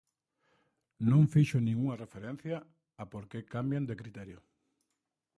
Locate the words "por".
3.11-3.23